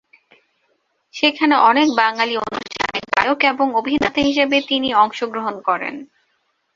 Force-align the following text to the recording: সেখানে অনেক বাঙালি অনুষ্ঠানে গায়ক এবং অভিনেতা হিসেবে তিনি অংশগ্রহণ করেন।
সেখানে 1.13 1.55
অনেক 1.69 1.87
বাঙালি 1.97 2.35
অনুষ্ঠানে 2.41 2.99
গায়ক 3.11 3.39
এবং 3.43 3.67
অভিনেতা 3.75 4.21
হিসেবে 4.21 4.57
তিনি 4.69 4.89
অংশগ্রহণ 5.03 5.55
করেন। 5.61 5.95